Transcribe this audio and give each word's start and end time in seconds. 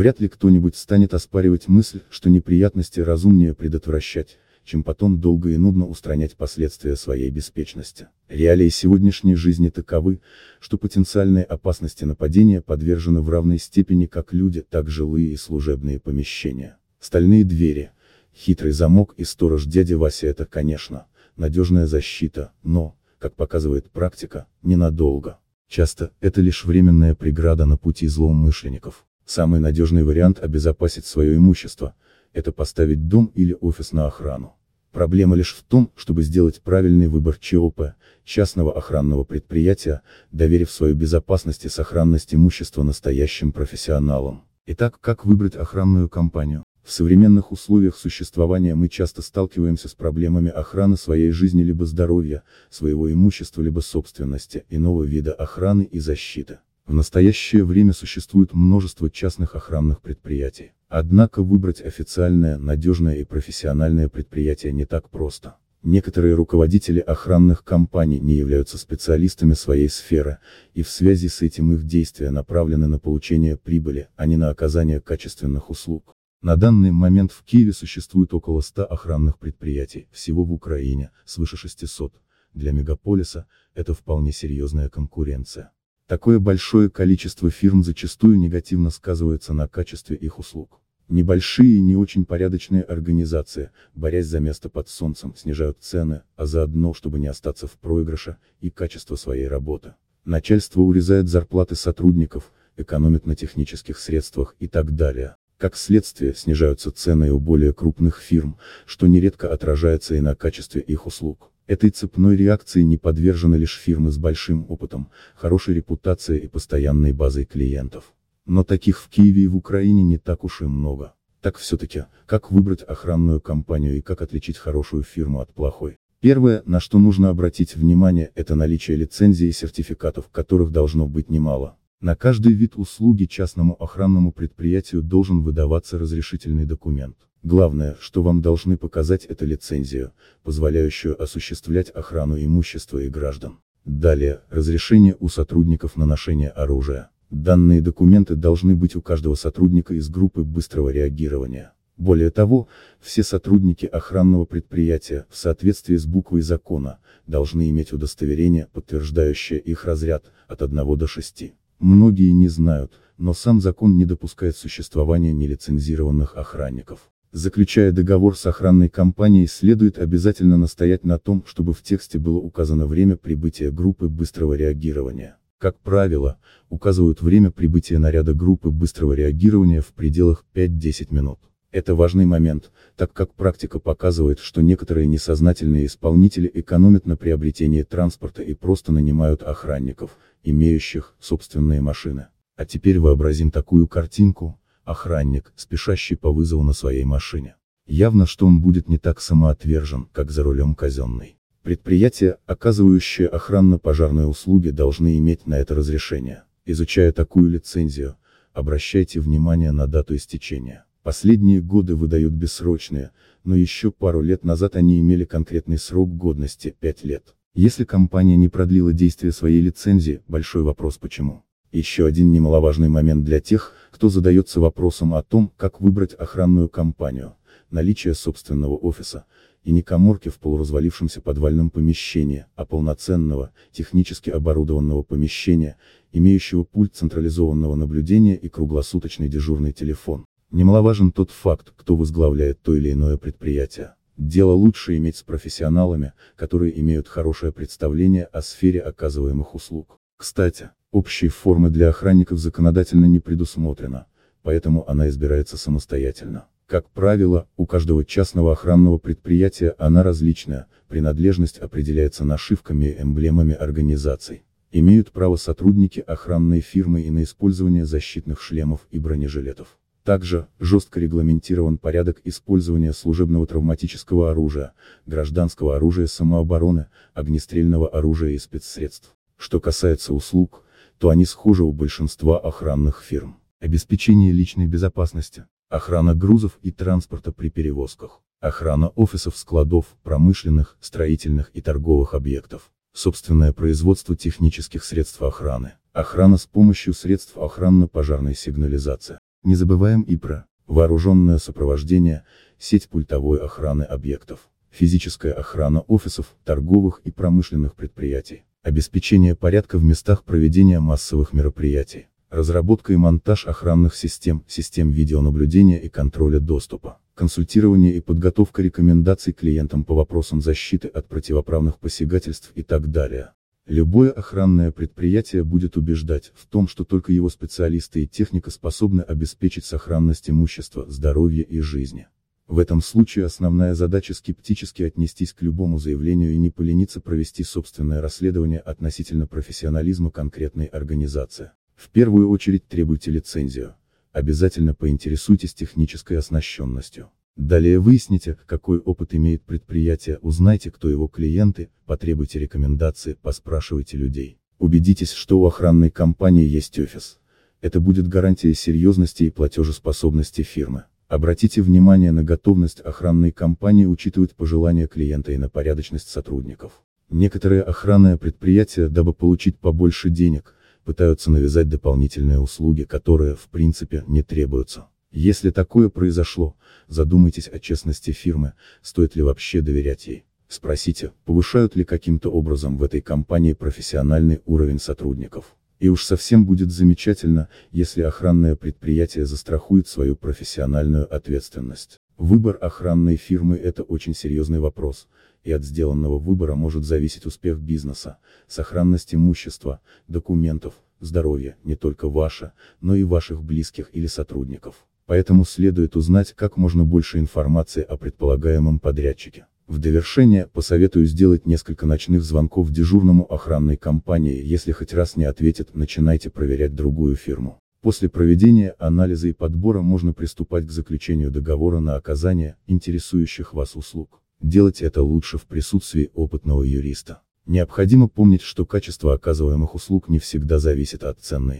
Вряд 0.00 0.18
ли 0.18 0.28
кто-нибудь 0.28 0.76
станет 0.76 1.12
оспаривать 1.12 1.68
мысль, 1.68 2.00
что 2.08 2.30
неприятности 2.30 3.00
разумнее 3.00 3.52
предотвращать, 3.52 4.38
чем 4.64 4.82
потом 4.82 5.20
долго 5.20 5.50
и 5.50 5.58
нудно 5.58 5.86
устранять 5.86 6.38
последствия 6.38 6.96
своей 6.96 7.28
беспечности. 7.28 8.08
Реалии 8.26 8.70
сегодняшней 8.70 9.34
жизни 9.34 9.68
таковы, 9.68 10.22
что 10.58 10.78
потенциальные 10.78 11.44
опасности 11.44 12.04
нападения 12.04 12.62
подвержены 12.62 13.20
в 13.20 13.28
равной 13.28 13.58
степени 13.58 14.06
как 14.06 14.32
люди, 14.32 14.62
так 14.62 14.88
жилые 14.88 15.32
и 15.32 15.36
служебные 15.36 16.00
помещения. 16.00 16.78
Стальные 16.98 17.44
двери, 17.44 17.90
хитрый 18.34 18.72
замок 18.72 19.12
и 19.18 19.24
сторож 19.24 19.66
дядя 19.66 19.98
Вася 19.98 20.28
это, 20.28 20.46
конечно, 20.46 21.08
надежная 21.36 21.86
защита, 21.86 22.52
но, 22.62 22.96
как 23.18 23.36
показывает 23.36 23.90
практика, 23.90 24.46
ненадолго. 24.62 25.40
Часто, 25.68 26.12
это 26.22 26.40
лишь 26.40 26.64
временная 26.64 27.14
преграда 27.14 27.66
на 27.66 27.76
пути 27.76 28.06
злоумышленников. 28.06 29.04
Самый 29.30 29.60
надежный 29.60 30.02
вариант 30.02 30.40
обезопасить 30.40 31.06
свое 31.06 31.36
имущество– 31.36 31.94
это 32.32 32.50
поставить 32.50 33.06
дом 33.06 33.30
или 33.36 33.56
офис 33.60 33.92
на 33.92 34.08
охрану. 34.08 34.56
Проблема 34.90 35.36
лишь 35.36 35.54
в 35.54 35.62
том, 35.62 35.92
чтобы 35.94 36.24
сделать 36.24 36.60
правильный 36.62 37.06
выбор 37.06 37.38
ЧОП, 37.38 37.92
частного 38.24 38.76
охранного 38.76 39.22
предприятия, 39.22 40.02
доверив 40.32 40.68
свою 40.68 40.96
безопасность 40.96 41.64
и 41.64 41.68
сохранность 41.68 42.34
имущества 42.34 42.82
настоящим 42.82 43.52
профессионалам. 43.52 44.42
Итак, 44.66 44.98
как 45.00 45.24
выбрать 45.24 45.54
охранную 45.54 46.08
компанию? 46.08 46.64
В 46.82 46.90
современных 46.90 47.52
условиях 47.52 47.96
существования 47.96 48.74
мы 48.74 48.88
часто 48.88 49.22
сталкиваемся 49.22 49.86
с 49.86 49.94
проблемами 49.94 50.50
охраны 50.50 50.96
своей 50.96 51.30
жизни 51.30 51.62
либо 51.62 51.86
здоровья, 51.86 52.42
своего 52.68 53.12
имущества 53.12 53.62
либо 53.62 53.78
собственности, 53.78 54.64
иного 54.70 55.04
вида 55.04 55.32
охраны 55.32 55.82
и 55.82 56.00
защиты. 56.00 56.58
В 56.90 56.92
настоящее 56.92 57.64
время 57.64 57.92
существует 57.92 58.52
множество 58.52 59.08
частных 59.08 59.54
охранных 59.54 60.00
предприятий. 60.00 60.72
Однако 60.88 61.40
выбрать 61.44 61.80
официальное, 61.80 62.58
надежное 62.58 63.14
и 63.14 63.24
профессиональное 63.24 64.08
предприятие 64.08 64.72
не 64.72 64.86
так 64.86 65.08
просто. 65.08 65.54
Некоторые 65.84 66.34
руководители 66.34 66.98
охранных 66.98 67.62
компаний 67.62 68.18
не 68.18 68.34
являются 68.34 68.76
специалистами 68.76 69.52
своей 69.54 69.88
сферы, 69.88 70.38
и 70.74 70.82
в 70.82 70.90
связи 70.90 71.28
с 71.28 71.42
этим 71.42 71.72
их 71.72 71.84
действия 71.84 72.32
направлены 72.32 72.88
на 72.88 72.98
получение 72.98 73.56
прибыли, 73.56 74.08
а 74.16 74.26
не 74.26 74.36
на 74.36 74.50
оказание 74.50 75.00
качественных 75.00 75.70
услуг. 75.70 76.16
На 76.42 76.56
данный 76.56 76.90
момент 76.90 77.30
в 77.30 77.44
Киеве 77.44 77.72
существует 77.72 78.34
около 78.34 78.62
100 78.62 78.86
охранных 78.86 79.38
предприятий, 79.38 80.08
всего 80.10 80.42
в 80.42 80.52
Украине, 80.52 81.12
свыше 81.24 81.56
600. 81.56 82.14
Для 82.52 82.72
мегаполиса, 82.72 83.46
это 83.76 83.94
вполне 83.94 84.32
серьезная 84.32 84.88
конкуренция. 84.88 85.70
Такое 86.10 86.40
большое 86.40 86.90
количество 86.90 87.50
фирм 87.50 87.84
зачастую 87.84 88.36
негативно 88.36 88.90
сказывается 88.90 89.52
на 89.52 89.68
качестве 89.68 90.16
их 90.16 90.40
услуг. 90.40 90.80
Небольшие 91.08 91.76
и 91.76 91.80
не 91.80 91.94
очень 91.94 92.24
порядочные 92.24 92.82
организации, 92.82 93.70
борясь 93.94 94.26
за 94.26 94.40
место 94.40 94.68
под 94.68 94.88
солнцем, 94.88 95.36
снижают 95.36 95.78
цены, 95.80 96.22
а 96.34 96.46
заодно, 96.46 96.94
чтобы 96.94 97.20
не 97.20 97.28
остаться 97.28 97.68
в 97.68 97.78
проигрыше, 97.78 98.38
и 98.60 98.70
качество 98.70 99.14
своей 99.14 99.46
работы. 99.46 99.94
Начальство 100.24 100.80
урезает 100.80 101.28
зарплаты 101.28 101.76
сотрудников, 101.76 102.50
экономит 102.76 103.24
на 103.24 103.36
технических 103.36 103.96
средствах 103.96 104.56
и 104.58 104.66
так 104.66 104.96
далее. 104.96 105.36
Как 105.58 105.76
следствие, 105.76 106.34
снижаются 106.34 106.90
цены 106.90 107.30
у 107.30 107.38
более 107.38 107.72
крупных 107.72 108.18
фирм, 108.18 108.58
что 108.84 109.06
нередко 109.06 109.52
отражается 109.52 110.16
и 110.16 110.20
на 110.20 110.34
качестве 110.34 110.80
их 110.80 111.06
услуг. 111.06 111.49
Этой 111.70 111.90
цепной 111.90 112.34
реакции 112.34 112.82
не 112.82 112.96
подвержены 112.96 113.54
лишь 113.54 113.78
фирмы 113.78 114.10
с 114.10 114.18
большим 114.18 114.66
опытом, 114.68 115.08
хорошей 115.36 115.74
репутацией 115.74 116.40
и 116.40 116.48
постоянной 116.48 117.12
базой 117.12 117.44
клиентов. 117.44 118.12
Но 118.44 118.64
таких 118.64 118.98
в 118.98 119.08
Киеве 119.08 119.44
и 119.44 119.46
в 119.46 119.54
Украине 119.54 120.02
не 120.02 120.18
так 120.18 120.42
уж 120.42 120.62
и 120.62 120.64
много. 120.64 121.14
Так 121.40 121.58
все-таки, 121.58 122.06
как 122.26 122.50
выбрать 122.50 122.82
охранную 122.82 123.40
компанию 123.40 123.96
и 123.96 124.00
как 124.00 124.20
отличить 124.20 124.56
хорошую 124.56 125.04
фирму 125.04 125.38
от 125.38 125.54
плохой? 125.54 125.98
Первое, 126.20 126.64
на 126.66 126.80
что 126.80 126.98
нужно 126.98 127.28
обратить 127.28 127.76
внимание, 127.76 128.32
это 128.34 128.56
наличие 128.56 128.96
лицензий 128.96 129.48
и 129.48 129.52
сертификатов, 129.52 130.28
которых 130.28 130.72
должно 130.72 131.06
быть 131.06 131.30
немало. 131.30 131.76
На 132.00 132.16
каждый 132.16 132.52
вид 132.52 132.72
услуги 132.74 133.26
частному 133.26 133.80
охранному 133.80 134.32
предприятию 134.32 135.02
должен 135.02 135.42
выдаваться 135.42 136.00
разрешительный 136.00 136.64
документ. 136.64 137.16
Главное, 137.42 137.96
что 138.00 138.22
вам 138.22 138.42
должны 138.42 138.76
показать 138.76 139.24
это 139.24 139.46
лицензию, 139.46 140.12
позволяющую 140.42 141.20
осуществлять 141.20 141.88
охрану 141.88 142.36
имущества 142.38 142.98
и 142.98 143.08
граждан. 143.08 143.60
Далее, 143.86 144.42
разрешение 144.50 145.16
у 145.20 145.28
сотрудников 145.28 145.96
на 145.96 146.04
ношение 146.04 146.50
оружия. 146.50 147.10
Данные 147.30 147.80
документы 147.80 148.34
должны 148.34 148.76
быть 148.76 148.94
у 148.94 149.00
каждого 149.00 149.36
сотрудника 149.36 149.94
из 149.94 150.10
группы 150.10 150.42
быстрого 150.42 150.90
реагирования. 150.90 151.72
Более 151.96 152.30
того, 152.30 152.68
все 153.00 153.22
сотрудники 153.22 153.86
охранного 153.86 154.44
предприятия, 154.44 155.26
в 155.30 155.36
соответствии 155.36 155.96
с 155.96 156.06
буквой 156.06 156.42
закона, 156.42 156.98
должны 157.26 157.70
иметь 157.70 157.92
удостоверение, 157.92 158.68
подтверждающее 158.72 159.60
их 159.60 159.84
разряд, 159.86 160.30
от 160.46 160.62
1 160.62 160.98
до 160.98 161.06
6. 161.06 161.54
Многие 161.78 162.32
не 162.32 162.48
знают, 162.48 162.92
но 163.16 163.32
сам 163.32 163.60
закон 163.60 163.96
не 163.96 164.04
допускает 164.04 164.56
существования 164.56 165.32
нелицензированных 165.32 166.36
охранников. 166.36 167.10
Заключая 167.32 167.92
договор 167.92 168.36
с 168.36 168.44
охранной 168.46 168.88
компанией 168.88 169.46
следует 169.46 169.98
обязательно 169.98 170.58
настоять 170.58 171.04
на 171.04 171.16
том, 171.16 171.44
чтобы 171.46 171.72
в 171.72 171.80
тексте 171.80 172.18
было 172.18 172.38
указано 172.38 172.88
время 172.88 173.16
прибытия 173.16 173.70
группы 173.70 174.08
быстрого 174.08 174.54
реагирования. 174.54 175.36
Как 175.58 175.78
правило, 175.78 176.38
указывают 176.70 177.22
время 177.22 177.52
прибытия 177.52 177.98
наряда 178.00 178.34
группы 178.34 178.70
быстрого 178.70 179.12
реагирования 179.12 179.80
в 179.80 179.92
пределах 179.92 180.44
5-10 180.54 181.14
минут. 181.14 181.38
Это 181.70 181.94
важный 181.94 182.24
момент, 182.24 182.72
так 182.96 183.12
как 183.12 183.32
практика 183.34 183.78
показывает, 183.78 184.40
что 184.40 184.60
некоторые 184.60 185.06
несознательные 185.06 185.86
исполнители 185.86 186.50
экономят 186.52 187.06
на 187.06 187.16
приобретении 187.16 187.84
транспорта 187.84 188.42
и 188.42 188.54
просто 188.54 188.90
нанимают 188.90 189.44
охранников, 189.44 190.18
имеющих 190.42 191.14
собственные 191.20 191.80
машины. 191.80 192.26
А 192.56 192.66
теперь 192.66 192.98
вообразим 192.98 193.52
такую 193.52 193.86
картинку, 193.86 194.59
охранник, 194.84 195.52
спешащий 195.56 196.16
по 196.16 196.32
вызову 196.32 196.62
на 196.62 196.72
своей 196.72 197.04
машине. 197.04 197.56
Явно, 197.86 198.26
что 198.26 198.46
он 198.46 198.60
будет 198.60 198.88
не 198.88 198.98
так 198.98 199.20
самоотвержен, 199.20 200.08
как 200.12 200.30
за 200.30 200.42
рулем 200.42 200.74
казенной. 200.74 201.36
Предприятия, 201.62 202.38
оказывающие 202.46 203.28
охранно-пожарные 203.28 204.26
услуги, 204.26 204.70
должны 204.70 205.18
иметь 205.18 205.46
на 205.46 205.58
это 205.58 205.74
разрешение. 205.74 206.44
Изучая 206.64 207.12
такую 207.12 207.50
лицензию, 207.50 208.16
обращайте 208.52 209.20
внимание 209.20 209.72
на 209.72 209.86
дату 209.86 210.16
истечения. 210.16 210.84
Последние 211.02 211.60
годы 211.60 211.96
выдают 211.96 212.32
бессрочные, 212.32 213.10
но 213.44 213.56
еще 213.56 213.90
пару 213.90 214.20
лет 214.20 214.44
назад 214.44 214.76
они 214.76 215.00
имели 215.00 215.24
конкретный 215.24 215.78
срок 215.78 216.16
годности– 216.16 216.76
5 216.80 217.04
лет. 217.04 217.34
Если 217.54 217.84
компания 217.84 218.36
не 218.36 218.48
продлила 218.48 218.92
действие 218.92 219.32
своей 219.32 219.60
лицензии, 219.60 220.22
большой 220.28 220.62
вопрос 220.62 220.98
почему. 220.98 221.42
Еще 221.72 222.04
один 222.04 222.32
немаловажный 222.32 222.88
момент 222.88 223.24
для 223.24 223.40
тех, 223.40 223.74
кто 223.92 224.08
задается 224.08 224.60
вопросом 224.60 225.14
о 225.14 225.22
том, 225.22 225.52
как 225.56 225.80
выбрать 225.80 226.14
охранную 226.14 226.68
компанию, 226.68 227.34
наличие 227.70 228.14
собственного 228.14 228.76
офиса, 228.76 229.24
и 229.62 229.70
не 229.70 229.82
коморки 229.82 230.30
в 230.30 230.40
полуразвалившемся 230.40 231.20
подвальном 231.20 231.70
помещении, 231.70 232.46
а 232.56 232.64
полноценного, 232.64 233.52
технически 233.70 234.30
оборудованного 234.30 235.02
помещения, 235.02 235.76
имеющего 236.12 236.64
пульт 236.64 236.96
централизованного 236.96 237.76
наблюдения 237.76 238.36
и 238.36 238.48
круглосуточный 238.48 239.28
дежурный 239.28 239.72
телефон. 239.72 240.24
Немаловажен 240.50 241.12
тот 241.12 241.30
факт, 241.30 241.72
кто 241.76 241.94
возглавляет 241.94 242.60
то 242.62 242.74
или 242.74 242.90
иное 242.90 243.16
предприятие. 243.16 243.94
Дело 244.16 244.52
лучше 244.52 244.96
иметь 244.96 245.16
с 245.16 245.22
профессионалами, 245.22 246.14
которые 246.34 246.78
имеют 246.80 247.06
хорошее 247.06 247.52
представление 247.52 248.24
о 248.24 248.42
сфере 248.42 248.80
оказываемых 248.80 249.54
услуг. 249.54 249.98
Кстати, 250.16 250.70
Общей 250.92 251.28
формы 251.28 251.70
для 251.70 251.90
охранников 251.90 252.40
законодательно 252.40 253.04
не 253.04 253.20
предусмотрено, 253.20 254.06
поэтому 254.42 254.88
она 254.90 255.08
избирается 255.08 255.56
самостоятельно. 255.56 256.46
Как 256.66 256.90
правило, 256.90 257.46
у 257.56 257.64
каждого 257.64 258.04
частного 258.04 258.52
охранного 258.52 258.98
предприятия 258.98 259.76
она 259.78 260.02
различная, 260.02 260.66
принадлежность 260.88 261.58
определяется 261.58 262.24
нашивками 262.24 262.86
и 262.86 263.02
эмблемами 263.02 263.54
организаций. 263.54 264.42
Имеют 264.72 265.12
право 265.12 265.36
сотрудники 265.36 266.00
охранной 266.00 266.60
фирмы 266.60 267.02
и 267.02 267.10
на 267.10 267.22
использование 267.22 267.86
защитных 267.86 268.40
шлемов 268.40 268.80
и 268.90 268.98
бронежилетов. 268.98 269.78
Также, 270.02 270.48
жестко 270.58 270.98
регламентирован 270.98 271.78
порядок 271.78 272.20
использования 272.24 272.92
служебного 272.92 273.46
травматического 273.46 274.32
оружия, 274.32 274.72
гражданского 275.06 275.76
оружия 275.76 276.08
самообороны, 276.08 276.86
огнестрельного 277.14 277.88
оружия 277.88 278.30
и 278.30 278.38
спецсредств. 278.38 279.14
Что 279.36 279.60
касается 279.60 280.14
услуг, 280.14 280.64
то 281.00 281.08
они 281.08 281.24
схожи 281.24 281.64
у 281.64 281.72
большинства 281.72 282.38
охранных 282.38 283.02
фирм. 283.02 283.38
Обеспечение 283.58 284.32
личной 284.32 284.66
безопасности, 284.66 285.46
охрана 285.70 286.14
грузов 286.14 286.58
и 286.60 286.70
транспорта 286.70 287.32
при 287.32 287.48
перевозках, 287.48 288.20
охрана 288.38 288.88
офисов, 288.88 289.38
складов, 289.38 289.86
промышленных, 290.02 290.76
строительных 290.78 291.50
и 291.54 291.62
торговых 291.62 292.12
объектов, 292.12 292.70
собственное 292.92 293.54
производство 293.54 294.14
технических 294.14 294.84
средств 294.84 295.22
охраны, 295.22 295.72
охрана 295.94 296.36
с 296.36 296.44
помощью 296.44 296.92
средств 296.92 297.38
охранно-пожарной 297.38 298.34
сигнализации. 298.34 299.18
Не 299.42 299.54
забываем 299.54 300.02
и 300.02 300.16
про 300.16 300.44
вооруженное 300.66 301.38
сопровождение, 301.38 302.24
сеть 302.58 302.90
пультовой 302.90 303.38
охраны 303.38 303.84
объектов, 303.84 304.50
физическая 304.68 305.32
охрана 305.32 305.80
офисов, 305.80 306.36
торговых 306.44 307.00
и 307.04 307.10
промышленных 307.10 307.74
предприятий, 307.74 308.44
обеспечение 308.62 309.34
порядка 309.34 309.78
в 309.78 309.84
местах 309.84 310.24
проведения 310.24 310.80
массовых 310.80 311.32
мероприятий, 311.32 312.08
разработка 312.28 312.92
и 312.92 312.96
монтаж 312.96 313.46
охранных 313.46 313.94
систем, 313.94 314.44
систем 314.46 314.90
видеонаблюдения 314.90 315.78
и 315.78 315.88
контроля 315.88 316.40
доступа, 316.40 316.98
консультирование 317.14 317.94
и 317.94 318.00
подготовка 318.00 318.62
рекомендаций 318.62 319.32
клиентам 319.32 319.84
по 319.84 319.94
вопросам 319.94 320.42
защиты 320.42 320.88
от 320.88 321.08
противоправных 321.08 321.78
посягательств 321.78 322.52
и 322.54 322.62
так 322.62 322.90
далее. 322.90 323.32
Любое 323.66 324.10
охранное 324.10 324.72
предприятие 324.72 325.44
будет 325.44 325.76
убеждать 325.76 326.32
в 326.34 326.46
том, 326.46 326.66
что 326.68 326.84
только 326.84 327.12
его 327.12 327.28
специалисты 327.28 328.02
и 328.02 328.08
техника 328.08 328.50
способны 328.50 329.00
обеспечить 329.02 329.64
сохранность 329.64 330.28
имущества, 330.28 330.86
здоровья 330.88 331.44
и 331.44 331.60
жизни. 331.60 332.08
В 332.50 332.58
этом 332.58 332.82
случае 332.82 333.26
основная 333.26 333.76
задача 333.76 334.12
скептически 334.12 334.82
отнестись 334.82 335.32
к 335.32 335.40
любому 335.40 335.78
заявлению 335.78 336.32
и 336.32 336.36
не 336.36 336.50
полениться 336.50 337.00
провести 337.00 337.44
собственное 337.44 338.00
расследование 338.00 338.58
относительно 338.58 339.28
профессионализма 339.28 340.10
конкретной 340.10 340.66
организации. 340.66 341.52
В 341.76 341.90
первую 341.90 342.28
очередь 342.28 342.66
требуйте 342.66 343.12
лицензию. 343.12 343.76
Обязательно 344.10 344.74
поинтересуйтесь 344.74 345.54
технической 345.54 346.18
оснащенностью. 346.18 347.10
Далее 347.36 347.78
выясните, 347.78 348.36
какой 348.46 348.80
опыт 348.80 349.14
имеет 349.14 349.44
предприятие, 349.44 350.18
узнайте, 350.18 350.72
кто 350.72 350.90
его 350.90 351.06
клиенты, 351.06 351.70
потребуйте 351.86 352.40
рекомендации, 352.40 353.12
поспрашивайте 353.22 353.96
людей. 353.96 354.40
Убедитесь, 354.58 355.12
что 355.12 355.38
у 355.38 355.46
охранной 355.46 355.90
компании 355.92 356.48
есть 356.48 356.76
офис. 356.80 357.20
Это 357.60 357.78
будет 357.78 358.08
гарантией 358.08 358.54
серьезности 358.54 359.22
и 359.22 359.30
платежеспособности 359.30 360.42
фирмы. 360.42 360.86
Обратите 361.10 361.60
внимание 361.60 362.12
на 362.12 362.22
готовность 362.22 362.78
охранной 362.78 363.32
компании 363.32 363.84
учитывать 363.84 364.36
пожелания 364.36 364.86
клиента 364.86 365.32
и 365.32 365.38
на 365.38 365.48
порядочность 365.48 366.08
сотрудников. 366.08 366.82
Некоторые 367.10 367.62
охранные 367.62 368.16
предприятия, 368.16 368.86
дабы 368.86 369.12
получить 369.12 369.58
побольше 369.58 370.08
денег, 370.08 370.54
пытаются 370.84 371.32
навязать 371.32 371.68
дополнительные 371.68 372.38
услуги, 372.38 372.84
которые, 372.84 373.34
в 373.34 373.48
принципе, 373.48 374.04
не 374.06 374.22
требуются. 374.22 374.86
Если 375.10 375.50
такое 375.50 375.88
произошло, 375.88 376.54
задумайтесь 376.86 377.48
о 377.48 377.58
честности 377.58 378.12
фирмы, 378.12 378.52
стоит 378.80 379.16
ли 379.16 379.22
вообще 379.22 379.62
доверять 379.62 380.06
ей. 380.06 380.26
Спросите, 380.46 381.10
повышают 381.24 381.74
ли 381.74 381.82
каким-то 381.82 382.30
образом 382.30 382.78
в 382.78 382.84
этой 382.84 383.00
компании 383.00 383.54
профессиональный 383.54 384.42
уровень 384.44 384.78
сотрудников. 384.78 385.56
И 385.80 385.88
уж 385.88 386.04
совсем 386.04 386.46
будет 386.46 386.70
замечательно, 386.70 387.48
если 387.72 388.02
охранное 388.02 388.54
предприятие 388.54 389.26
застрахует 389.26 389.88
свою 389.88 390.14
профессиональную 390.14 391.12
ответственность. 391.12 391.98
Выбор 392.16 392.58
охранной 392.60 393.16
фирмы– 393.16 393.56
это 393.64 393.82
очень 393.82 394.14
серьезный 394.14 394.60
вопрос, 394.60 395.08
и 395.42 395.50
от 395.50 395.64
сделанного 395.64 396.18
выбора 396.18 396.54
может 396.54 396.84
зависеть 396.84 397.26
успех 397.26 397.58
бизнеса, 397.58 398.18
сохранность 398.46 399.14
имущества, 399.14 399.80
документов, 400.06 400.74
здоровье, 401.00 401.56
не 401.64 401.76
только 401.76 402.08
ваше, 402.08 402.52
но 402.80 402.94
и 402.94 403.04
ваших 403.04 403.42
близких 403.42 403.88
или 403.92 404.06
сотрудников 404.06 404.86
поэтому 405.10 405.44
следует 405.44 405.96
узнать 405.96 406.34
как 406.34 406.56
можно 406.56 406.84
больше 406.84 407.18
информации 407.18 407.82
о 407.82 407.96
предполагаемом 407.96 408.78
подрядчике. 408.78 409.46
В 409.70 409.78
довершение, 409.78 410.48
посоветую 410.48 411.06
сделать 411.06 411.46
несколько 411.46 411.86
ночных 411.86 412.24
звонков 412.24 412.72
дежурному 412.72 413.32
охранной 413.32 413.76
компании, 413.76 414.42
если 414.44 414.72
хоть 414.72 414.92
раз 414.92 415.14
не 415.14 415.22
ответит, 415.22 415.76
начинайте 415.76 416.28
проверять 416.28 416.74
другую 416.74 417.14
фирму. 417.14 417.60
После 417.80 418.08
проведения 418.08 418.74
анализа 418.80 419.28
и 419.28 419.32
подбора 419.32 419.80
можно 419.80 420.12
приступать 420.12 420.66
к 420.66 420.72
заключению 420.72 421.30
договора 421.30 421.78
на 421.78 421.94
оказание 421.94 422.56
интересующих 422.66 423.54
вас 423.54 423.76
услуг. 423.76 424.20
Делать 424.42 424.82
это 424.82 425.04
лучше 425.04 425.38
в 425.38 425.46
присутствии 425.46 426.10
опытного 426.14 426.64
юриста. 426.64 427.22
Необходимо 427.46 428.08
помнить, 428.08 428.42
что 428.42 428.66
качество 428.66 429.14
оказываемых 429.14 429.76
услуг 429.76 430.08
не 430.08 430.18
всегда 430.18 430.58
зависит 430.58 431.04
от 431.04 431.20
цены. 431.20 431.58